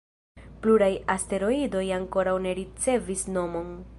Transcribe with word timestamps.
Pluraj 0.63 0.87
asteroidoj 1.15 1.85
ankoraŭ 1.99 2.35
ne 2.47 2.57
ricevis 2.63 3.29
nomon. 3.39 3.73